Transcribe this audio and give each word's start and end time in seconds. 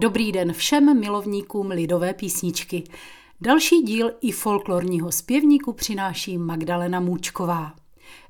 Dobrý 0.00 0.32
den 0.32 0.52
všem 0.52 1.00
milovníkům 1.00 1.70
lidové 1.70 2.14
písničky. 2.14 2.84
Další 3.40 3.82
díl 3.82 4.12
i 4.20 4.32
folklorního 4.32 5.12
zpěvníku 5.12 5.72
přináší 5.72 6.38
Magdalena 6.38 7.00
Můčková. 7.00 7.74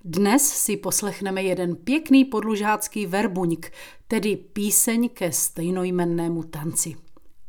Dnes 0.04 0.48
si 0.48 0.76
poslechneme 0.76 1.42
jeden 1.42 1.76
pěkný 1.76 2.24
podlužácký 2.24 3.06
verbuňk, 3.06 3.72
tedy 4.08 4.36
píseň 4.36 5.08
ke 5.08 5.32
stejnojmennému 5.32 6.42
tanci. 6.42 6.96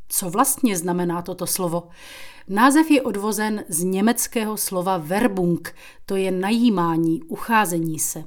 Co 0.09 0.29
vlastně 0.29 0.77
znamená 0.77 1.21
toto 1.21 1.47
slovo? 1.47 1.88
Název 2.47 2.91
je 2.91 3.01
odvozen 3.01 3.63
z 3.69 3.83
německého 3.83 4.57
slova 4.57 4.97
verbung, 4.97 5.75
to 6.05 6.15
je 6.15 6.31
najímání, 6.31 7.23
ucházení 7.23 7.99
se 7.99 8.23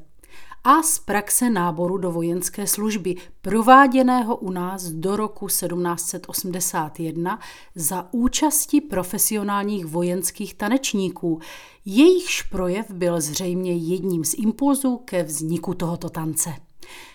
a 0.65 0.83
z 0.83 0.99
praxe 0.99 1.51
náboru 1.51 1.99
do 1.99 2.11
vojenské 2.11 2.67
služby, 2.67 3.15
prováděného 3.43 4.37
u 4.37 4.51
nás 4.51 4.85
do 4.85 5.17
roku 5.17 5.47
1781 5.47 7.41
za 7.75 8.09
účasti 8.13 8.81
profesionálních 8.81 9.87
vojenských 9.87 10.55
tanečníků. 10.55 11.41
Jejichž 11.85 12.43
projev 12.43 12.91
byl 12.91 13.21
zřejmě 13.21 13.77
jedním 13.77 14.25
z 14.25 14.35
impulzů 14.35 14.97
ke 14.97 15.23
vzniku 15.23 15.75
tohoto 15.75 16.09
tance. 16.11 16.55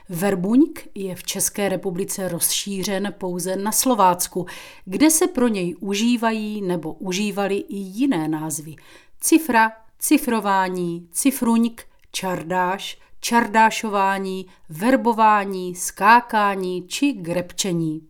Verbuňk 0.09 0.88
je 0.95 1.16
v 1.16 1.23
České 1.23 1.70
republice 1.70 2.27
rozšířen 2.27 3.13
pouze 3.17 3.55
na 3.55 3.72
Slovácku, 3.72 4.45
kde 4.86 5.11
se 5.11 5.27
pro 5.27 5.47
něj 5.47 5.75
užívají 5.80 6.61
nebo 6.61 6.94
užívali 6.94 7.55
i 7.55 7.75
jiné 7.75 8.27
názvy. 8.27 8.75
Cifra, 9.20 9.72
cifrování, 10.00 11.08
cifruňk, 11.11 11.84
čardáš, 12.11 12.97
čardášování, 13.19 14.45
verbování, 14.69 15.75
skákání 15.75 16.88
či 16.88 17.13
grepčení. 17.13 18.02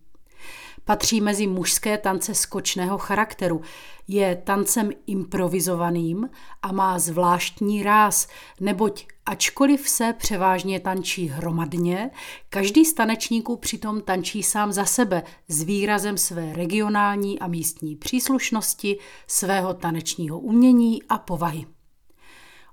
Patří 0.86 1.22
mezi 1.22 1.47
mužské 1.47 1.97
tance 1.97 2.36
skočného 2.36 2.97
charakteru. 2.97 3.61
Je 4.08 4.36
tancem 4.36 4.92
improvizovaným 5.08 6.30
a 6.61 6.72
má 6.72 7.00
zvláštní 7.00 7.84
ráz, 7.84 8.28
neboť 8.59 9.06
ačkoliv 9.25 9.89
se 9.89 10.14
převážně 10.17 10.80
tančí 10.80 11.28
hromadně, 11.28 12.12
každý 12.50 12.86
z 12.86 12.94
tanečníků 12.94 13.56
přitom 13.58 14.02
tančí 14.02 14.44
sám 14.44 14.72
za 14.72 14.86
sebe 14.86 15.23
s 15.47 15.64
výrazem 15.64 16.17
své 16.17 16.53
regionální 16.53 17.39
a 17.39 17.47
místní 17.47 17.95
příslušnosti, 17.95 18.97
svého 19.28 19.73
tanečního 19.73 20.39
umění 20.39 21.03
a 21.09 21.17
povahy. 21.17 21.66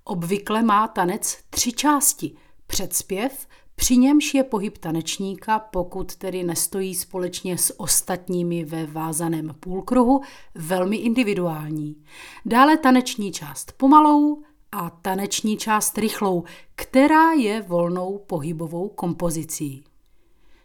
Obvykle 0.09 0.63
má 0.63 0.89
tanec 0.89 1.39
tři 1.51 1.73
části. 1.73 2.33
Předspěv, 2.67 3.47
při 3.75 3.97
němž 3.97 4.35
je 4.35 4.45
pohyb 4.45 4.79
tanečníka, 4.79 5.59
pokud 5.59 6.17
tedy 6.17 6.45
nestojí 6.45 6.95
společně 6.95 7.59
s 7.59 7.81
ostatními 7.81 8.65
ve 8.65 8.87
vázaném 8.87 9.55
půlkruhu, 9.61 10.21
velmi 10.55 10.97
individuální. 10.97 11.97
Dále 12.45 12.77
taneční 12.77 13.33
část 13.33 13.73
pomalou 13.73 14.43
a 14.73 14.91
taneční 14.91 15.57
část 15.57 15.99
rychlou, 15.99 16.45
která 16.75 17.33
je 17.33 17.63
volnou 17.63 18.19
pohybovou 18.27 18.89
kompozicí. 18.89 19.85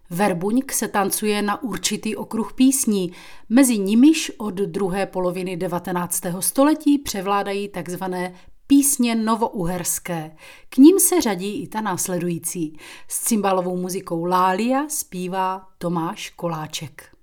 Verbuňk 0.09 0.71
se 0.71 0.87
tancuje 0.87 1.41
na 1.41 1.63
určitý 1.63 2.15
okruh 2.15 2.53
písní, 2.53 3.11
mezi 3.49 3.77
nimiž 3.77 4.31
od 4.37 4.53
druhé 4.53 5.05
poloviny 5.05 5.57
19. 5.57 6.23
století 6.39 6.97
převládají 6.97 7.67
takzvané 7.67 8.33
písně 8.71 9.15
novouherské. 9.15 10.35
K 10.69 10.77
ním 10.77 10.99
se 10.99 11.21
řadí 11.21 11.63
i 11.63 11.67
ta 11.67 11.81
následující. 11.81 12.77
S 13.07 13.19
cymbalovou 13.19 13.77
muzikou 13.77 14.25
Lália 14.25 14.85
zpívá 14.89 15.67
Tomáš 15.77 16.29
Koláček. 16.29 17.15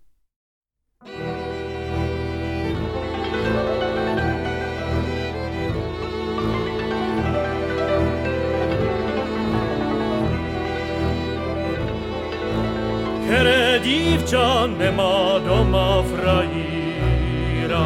Které 13.25 13.81
dívča 13.85 14.67
nemá 14.67 15.39
doma 15.39 16.03
frajíra, 16.03 17.79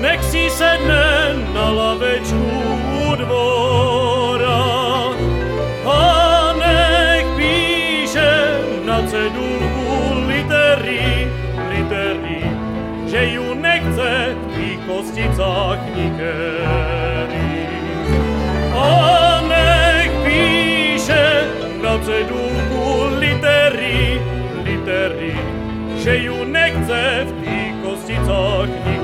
nech 0.00 0.22
si 0.24 0.48
sedne 0.48 1.36
na 1.52 1.66
lavečku 1.70 2.48
u 3.04 3.16
dvora 3.20 4.64
a 5.84 6.00
nech 6.56 7.26
píše 7.36 8.32
na 8.84 9.04
cedulku 9.04 10.24
litery, 10.24 11.28
litery, 11.68 12.42
že 13.12 13.20
ju 13.36 13.52
nechce 13.54 14.12
v 14.56 14.56
kosticách 14.88 15.80
nikery. 15.92 17.68
A 18.72 19.44
nech 19.44 20.12
píše 20.24 21.44
na 21.84 22.00
cedulku 22.00 23.12
litery, 23.20 24.16
litery, 24.64 25.36
že 26.00 26.24
ju 26.24 26.40
nechce 26.48 27.28
v 27.28 27.44
kosticách 27.84 28.72
nikery. 28.72 28.99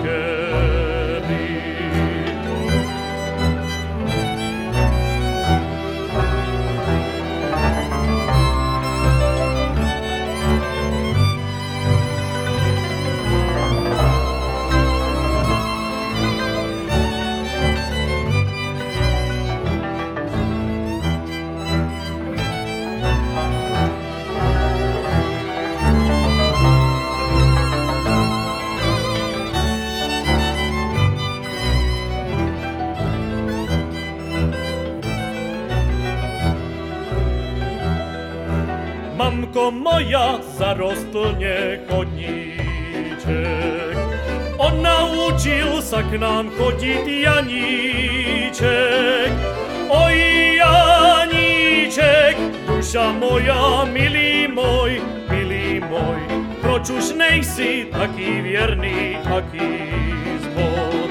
Mamko 39.26 39.70
moja, 39.70 40.38
zarostlně 40.54 41.80
chodníček. 41.90 42.66
On 44.56 44.82
naučil 44.82 45.82
se 45.82 46.02
k 46.02 46.12
nám 46.20 46.50
chodit 46.50 47.06
Janíček. 47.06 48.62
Oj, 49.88 50.18
Janíček, 50.62 52.36
duša 52.66 53.12
moja, 53.12 53.84
milý 53.84 54.48
můj, 54.48 55.02
milý 55.30 55.82
můj, 55.90 56.20
proč 56.60 56.90
už 56.90 57.12
nejsi 57.12 57.86
taký 57.92 58.40
věrný, 58.40 59.18
taký 59.24 59.90
zbor? 60.38 61.10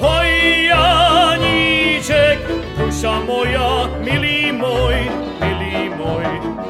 Oj, 0.00 0.64
Janíček, 0.74 2.38
duša 2.78 3.20
moja, 3.20 3.90
milý 4.02 4.27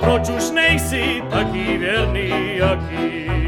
proč 0.09 0.29
už 0.29 0.51
nejsi 0.51 1.23
taký 1.31 1.77
věrný, 1.77 2.57
jaký 2.57 3.48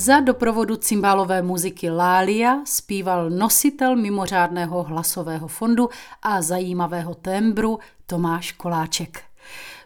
Za 0.00 0.20
doprovodu 0.20 0.76
cymbálové 0.76 1.42
muziky 1.42 1.90
Lália 1.90 2.62
zpíval 2.64 3.30
nositel 3.30 3.96
mimořádného 3.96 4.82
hlasového 4.82 5.48
fondu 5.48 5.88
a 6.22 6.42
zajímavého 6.42 7.14
tembru 7.14 7.78
Tomáš 8.06 8.52
Koláček. 8.52 9.22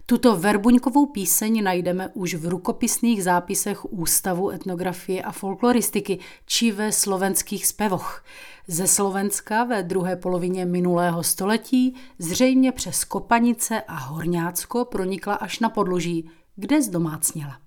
Tuto 0.06 0.36
verbuňkovou 0.36 1.06
píseň 1.06 1.62
najdeme 1.62 2.08
už 2.14 2.34
v 2.34 2.48
rukopisných 2.48 3.24
zápisech 3.24 3.92
Ústavu 3.92 4.50
etnografie 4.50 5.22
a 5.22 5.32
folkloristiky 5.32 6.18
či 6.46 6.72
ve 6.72 6.92
slovenských 6.92 7.66
spevoch. 7.66 8.22
Ze 8.68 8.86
Slovenska 8.86 9.64
ve 9.64 9.82
druhé 9.82 10.16
polovině 10.16 10.64
minulého 10.64 11.22
století 11.22 11.94
zřejmě 12.18 12.72
přes 12.72 13.04
Kopanice 13.04 13.82
a 13.88 13.94
Horňácko 13.94 14.84
pronikla 14.84 15.34
až 15.34 15.58
na 15.58 15.68
podloží, 15.70 16.30
kde 16.56 16.82
zdomácněla. 16.82 17.58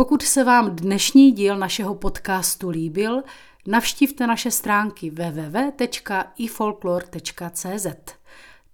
Pokud 0.00 0.22
se 0.22 0.44
vám 0.44 0.76
dnešní 0.76 1.32
díl 1.32 1.56
našeho 1.56 1.94
podcastu 1.94 2.70
líbil, 2.70 3.22
navštivte 3.66 4.26
naše 4.26 4.50
stránky 4.50 5.10
www.ifolklor.cz. 5.10 7.86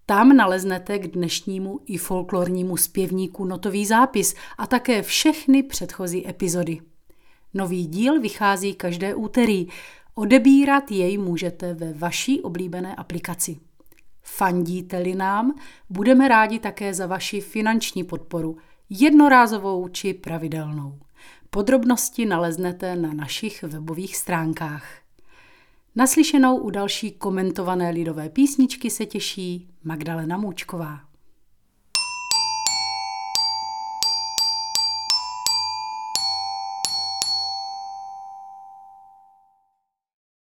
Tam 0.06 0.36
naleznete 0.36 0.98
k 0.98 1.06
dnešnímu 1.06 1.80
i 1.86 1.96
folklornímu 1.96 2.76
zpěvníku 2.76 3.44
notový 3.44 3.86
zápis 3.86 4.34
a 4.58 4.66
také 4.66 5.02
všechny 5.02 5.62
předchozí 5.62 6.28
epizody. 6.28 6.80
Nový 7.54 7.86
díl 7.86 8.20
vychází 8.20 8.74
každé 8.74 9.14
úterý. 9.14 9.68
Odebírat 10.14 10.90
jej 10.90 11.18
můžete 11.18 11.74
ve 11.74 11.92
vaší 11.92 12.42
oblíbené 12.42 12.94
aplikaci. 12.94 13.56
Fandíte-li 14.22 15.14
nám, 15.14 15.54
budeme 15.90 16.28
rádi 16.28 16.58
také 16.58 16.94
za 16.94 17.06
vaši 17.06 17.40
finanční 17.40 18.04
podporu, 18.04 18.56
jednorázovou 18.90 19.88
či 19.88 20.14
pravidelnou. 20.14 20.98
Podrobnosti 21.56 22.26
naleznete 22.26 22.96
na 22.96 23.12
našich 23.12 23.62
webových 23.62 24.16
stránkách. 24.16 24.84
Naslyšenou 25.94 26.56
u 26.56 26.70
další 26.70 27.10
komentované 27.10 27.90
lidové 27.90 28.28
písničky 28.28 28.90
se 28.90 29.06
těší 29.06 29.68
Magdalena 29.84 30.36
Můčková. 30.36 31.00